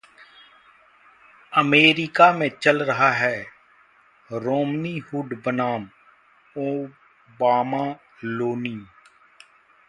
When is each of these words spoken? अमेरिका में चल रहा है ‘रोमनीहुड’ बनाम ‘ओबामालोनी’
अमेरिका 1.53 2.31
में 2.33 2.49
चल 2.61 2.83
रहा 2.83 3.11
है 3.11 3.45
‘रोमनीहुड’ 4.31 5.41
बनाम 5.45 5.87
‘ओबामालोनी’ 6.55 8.85